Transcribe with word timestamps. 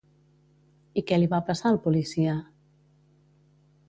I 1.01 1.03
què 1.11 1.19
li 1.19 1.29
va 1.33 1.41
passar 1.49 1.69
al 1.73 1.77
policia? 1.83 2.33